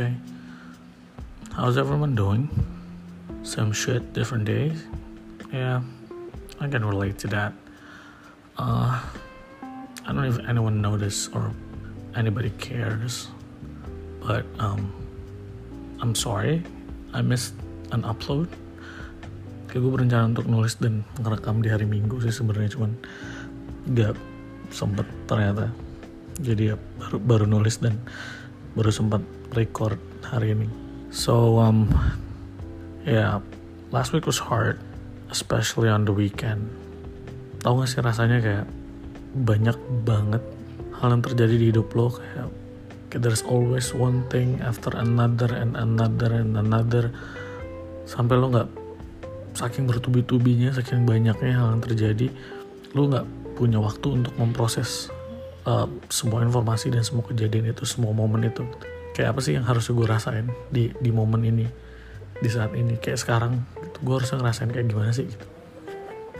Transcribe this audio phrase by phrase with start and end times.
[0.00, 0.16] okay.
[1.52, 2.48] How's everyone doing?
[3.44, 4.80] Same shit, different days.
[5.52, 5.84] Yeah,
[6.56, 7.52] I can relate to that.
[8.56, 8.96] Uh,
[9.60, 11.52] I don't know if anyone noticed or
[12.16, 13.28] anybody cares,
[14.24, 14.88] but um,
[16.00, 16.64] I'm sorry
[17.12, 17.52] I missed
[17.92, 18.48] an upload.
[19.68, 22.96] Kayak gue berencana untuk nulis dan ngerekam di hari Minggu sih sebenarnya cuman
[23.92, 24.16] gak
[24.72, 25.68] sempet ternyata.
[26.40, 28.00] Jadi ya baru, baru nulis dan
[28.74, 29.20] baru sempat
[29.54, 30.68] record hari ini.
[31.10, 31.90] So um
[33.02, 33.42] yeah,
[33.90, 34.78] last week was hard,
[35.30, 36.70] especially on the weekend.
[37.60, 38.66] Tahu gak sih rasanya kayak
[39.36, 40.42] banyak banget
[40.98, 42.48] hal yang terjadi di hidup lo kayak,
[43.08, 47.14] kayak there's always one thing after another and another and another
[48.04, 48.68] sampai lo nggak
[49.54, 52.26] saking bertubi-tubinya saking banyaknya hal yang terjadi
[52.92, 55.12] lo nggak punya waktu untuk memproses
[55.64, 58.66] uh, semua informasi dan semua kejadian itu semua momen itu
[59.20, 61.68] kayak apa sih yang harus gue rasain di di momen ini
[62.40, 64.00] di saat ini kayak sekarang gitu.
[64.00, 65.44] gue harus ngerasain kayak gimana sih gitu.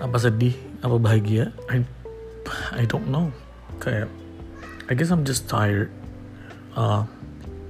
[0.00, 1.52] Apa sedih apa bahagia?
[1.68, 1.84] I
[2.72, 3.28] I don't know.
[3.84, 4.08] Kayak
[4.88, 5.92] I guess I'm just tired.
[6.72, 7.04] Uh,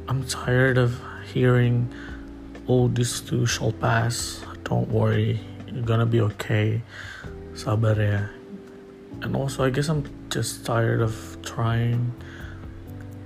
[0.07, 0.95] I'm tired of
[1.27, 1.91] hearing
[2.71, 4.47] oh this too shall pass.
[4.63, 5.43] Don't worry.
[5.67, 6.87] You're gonna be okay.
[7.59, 8.31] Sabar ya.
[9.27, 12.15] And also I guess I'm just tired of trying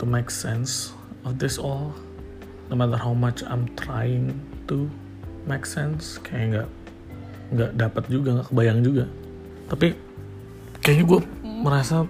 [0.01, 1.93] to make sense of this all
[2.69, 4.37] no matter how much I'm trying
[4.69, 4.89] to
[5.45, 6.69] make sense kayak nggak
[7.53, 9.05] nggak dapat juga nggak kebayang juga.
[9.69, 9.93] Tapi
[10.81, 12.09] kayaknya gue merasa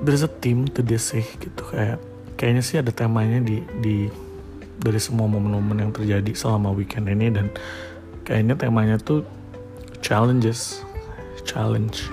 [0.00, 1.62] there's a team to this sih gitu.
[1.68, 2.00] Kayak
[2.40, 4.08] kayaknya sih ada temanya di di
[4.80, 7.52] dari semua momen-momen yang terjadi selama weekend ini dan
[8.26, 9.22] kayaknya temanya tuh
[10.00, 10.80] challenges
[11.44, 12.08] challenge.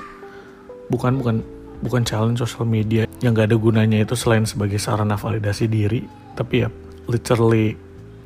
[0.92, 1.40] Bukan bukan
[1.82, 3.10] bukan challenge social media.
[3.20, 6.70] Yang gak ada gunanya itu selain sebagai sarana validasi diri tapi ya
[7.12, 7.76] literally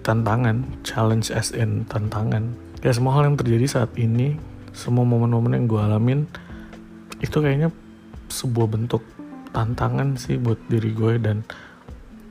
[0.05, 2.53] tantangan challenge as in tantangan.
[2.83, 4.37] Kayak semua hal yang terjadi saat ini
[4.75, 6.19] semua momen-momen yang gue alamin
[7.23, 7.71] itu kayaknya
[8.29, 9.01] sebuah bentuk
[9.55, 11.41] tantangan sih buat diri gue dan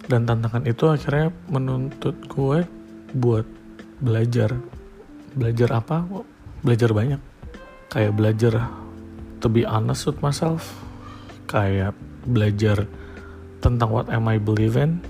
[0.05, 2.63] dan tantangan itu akhirnya menuntut gue
[3.17, 3.49] buat
[3.99, 4.53] belajar.
[5.35, 6.05] Belajar apa?
[6.61, 7.21] Belajar banyak.
[7.91, 8.53] Kayak belajar
[9.43, 10.85] to be honest with myself
[11.47, 12.89] kayak belajar
[13.61, 15.01] tentang what am I believe in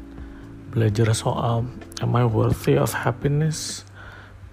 [0.74, 1.66] belajar soal
[2.02, 3.86] am I worthy of happiness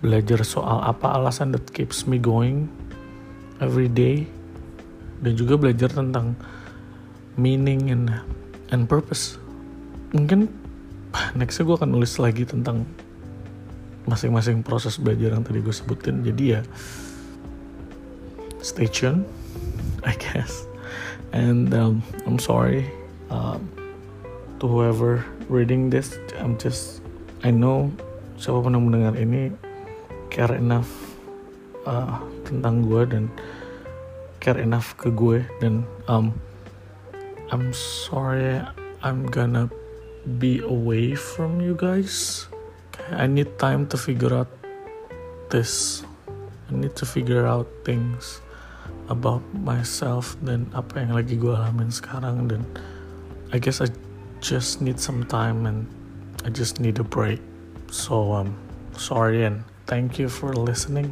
[0.02, 2.66] belajar soal apa alasan that keeps me going
[3.62, 4.26] every day
[5.22, 6.34] dan juga belajar tentang
[7.38, 8.10] meaning and
[8.74, 9.38] and purpose.
[10.12, 10.50] Mungkin
[11.38, 12.84] nextnya gue akan nulis lagi tentang
[14.10, 16.26] masing-masing proses belajar yang tadi gue sebutin.
[16.26, 16.62] Jadi ya
[18.66, 19.26] stay tune
[20.06, 20.71] I guess
[21.32, 22.88] and um, I'm sorry
[23.30, 23.72] um,
[24.60, 27.02] to whoever reading this I'm just
[27.44, 27.92] I know
[28.38, 29.52] siapa pun yang mendengar ini
[30.32, 30.90] care enough
[31.88, 33.26] uh, tentang gue dan
[34.42, 36.34] care enough ke gue dan um,
[37.52, 38.64] I'm sorry
[39.04, 39.68] I'm gonna
[40.40, 42.46] be away from you guys.
[43.10, 44.48] I need time to figure out
[45.50, 46.04] this.
[46.70, 48.40] I need to figure out things
[49.12, 52.64] about myself dan apa yang lagi gue alamin sekarang dan
[53.52, 53.92] I guess I
[54.40, 55.84] just need some time and
[56.48, 57.44] I just need a break.
[57.92, 58.56] So um
[58.96, 61.12] sorry and thank you for listening